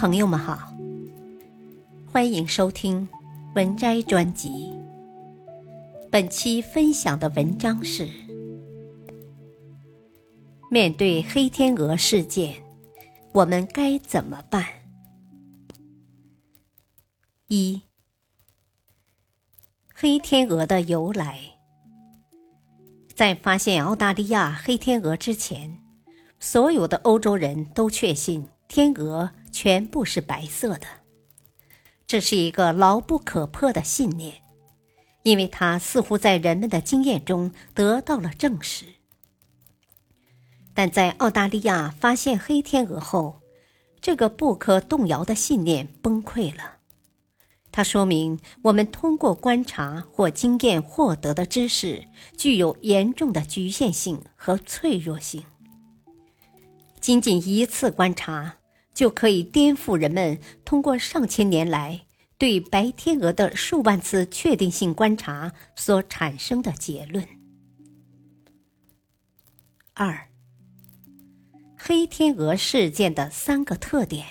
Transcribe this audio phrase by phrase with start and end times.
[0.00, 0.72] 朋友们好，
[2.12, 3.08] 欢迎收听
[3.56, 4.72] 文摘专辑。
[6.08, 8.08] 本期分享的文章是：
[10.70, 12.54] 面对黑天鹅事件，
[13.32, 14.64] 我们该怎么办？
[17.48, 17.82] 一、
[19.92, 21.40] 黑天鹅的由来，
[23.16, 25.76] 在发现澳大利亚黑天鹅之前，
[26.38, 29.30] 所有的欧洲人都确信天鹅。
[29.50, 30.86] 全部是白色的，
[32.06, 34.42] 这是一个牢不可破的信念，
[35.24, 38.84] 因为它似乎在人们的经验中得到了证实。
[40.74, 43.40] 但在澳大利亚发现黑天鹅后，
[44.00, 46.76] 这个不可动摇的信念崩溃了。
[47.72, 55.42] 它说明我们通过观察或经验获得的知识具有严重的局限性和脆弱性。
[57.00, 58.57] 仅仅一次观察。
[58.98, 62.04] 就可以颠覆人们通过上千年来
[62.36, 67.24] 对白天鹅的数万次确定性观察所产生的结论。
[69.94, 70.28] 二、
[71.76, 74.26] 黑天鹅事件的三个特点。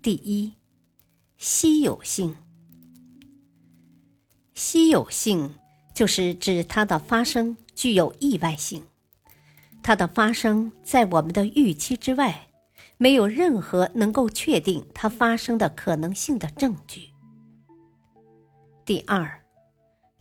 [0.00, 0.52] 第一，
[1.36, 2.36] 稀有性。
[4.54, 5.56] 稀有性
[5.92, 8.84] 就是指它的发生具有意外性，
[9.82, 12.46] 它的发生在我们的预期之外。
[13.02, 17.08] 没有任何能够确定它发生的可能性的证据。
[18.84, 19.42] 第二，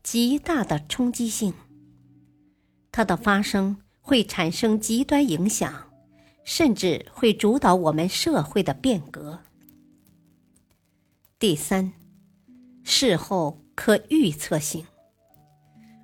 [0.02, 1.54] 极大的冲击性。
[2.90, 5.92] 它的发生会产生极端影响，
[6.46, 9.42] 甚至会主导我们社会的变革。
[11.38, 11.92] 第三，
[12.86, 14.86] 事后可预测性。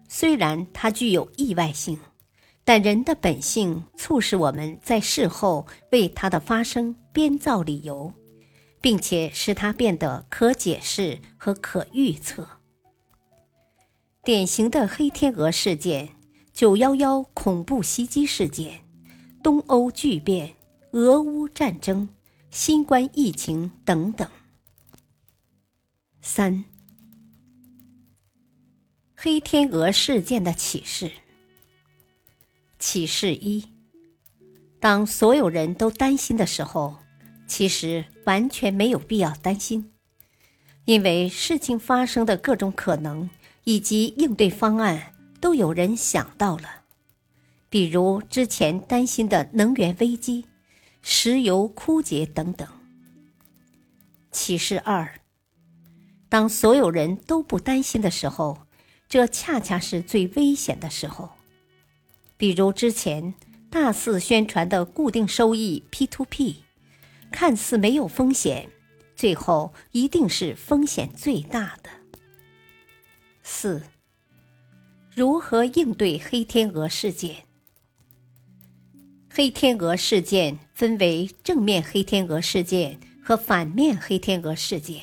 [0.09, 1.97] 虽然它具有意外性。
[2.67, 8.11] 但人的本性促使我们在事后为它的发生编造理由，
[8.81, 12.47] 并且使它变得可解释和可预测。
[14.23, 16.09] 典型的黑天鹅事件、
[16.51, 18.83] 九幺幺恐怖袭击事件、
[19.43, 20.55] 东欧巨变、
[20.93, 22.09] 俄乌战争、
[22.49, 24.27] 新冠疫情等等。
[26.19, 26.65] 三、
[29.15, 31.11] 黑天鹅事件的启示。
[32.95, 33.65] 启示一：
[34.79, 36.95] 当所有人都担心的时候，
[37.45, 39.91] 其实完全没有必要担心，
[40.85, 43.29] 因为事情发生的各种可能
[43.65, 46.83] 以及应对方案都有人想到了，
[47.69, 50.45] 比如之前担心的能源危机、
[51.01, 52.65] 石油枯竭等等。
[54.31, 55.19] 启示二：
[56.29, 58.59] 当所有人都不担心的时候，
[59.09, 61.31] 这恰恰是最危险的时候。
[62.37, 63.33] 比如之前
[63.69, 66.55] 大肆宣传的固定收益 P2P，
[67.31, 68.69] 看似没有风险，
[69.15, 71.89] 最后一定是风险最大的。
[73.41, 73.83] 四、
[75.13, 77.43] 如何应对黑天鹅事件？
[79.29, 85.01] 黑天鹅事件分为正面黑天鹅事件和反面黑天鹅事件。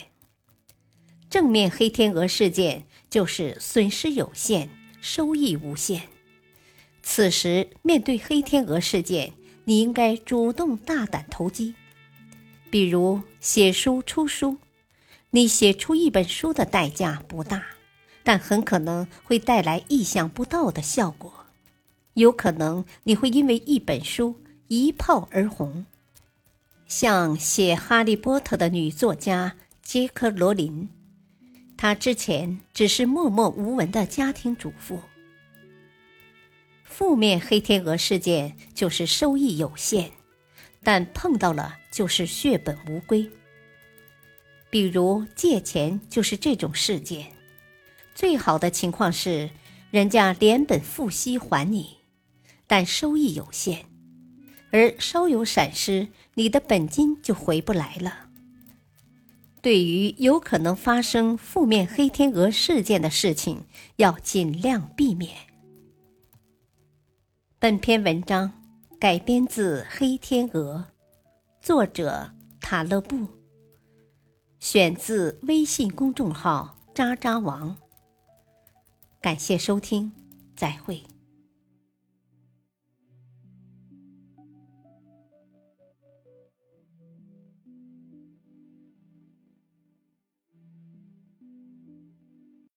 [1.28, 4.68] 正面黑天鹅事件就是损失有限，
[5.00, 6.11] 收益无限。
[7.02, 9.32] 此时，面对黑天鹅事件，
[9.64, 11.74] 你应该主动大胆投机。
[12.70, 14.56] 比如写书出书，
[15.30, 17.62] 你写出一本书的代价不大，
[18.22, 21.32] 但很可能会带来意想不到的效果。
[22.14, 24.36] 有可能你会因为一本书
[24.68, 25.84] 一炮而红，
[26.86, 30.88] 像写《哈利波特》的女作家杰克·罗琳，
[31.76, 35.00] 她之前只是默默无闻的家庭主妇。
[36.94, 40.10] 负面黑天鹅事件就是收益有限，
[40.84, 43.30] 但碰到了就是血本无归。
[44.68, 47.32] 比如借钱就是这种事件，
[48.14, 49.48] 最好的情况是
[49.90, 51.96] 人家连本付息还你，
[52.66, 53.86] 但收益有限，
[54.70, 58.26] 而稍有闪失，你的本金就回不来了。
[59.62, 63.64] 对于有可能发生负面黑天鹅事件的事情，
[63.96, 65.51] 要尽量避免。
[67.62, 68.52] 本篇文章
[68.98, 70.84] 改编自《黑天鹅》，
[71.64, 72.28] 作者
[72.60, 73.28] 塔勒布，
[74.58, 77.76] 选自微信公众号“渣渣王”。
[79.22, 80.10] 感谢收听，
[80.56, 81.04] 再会。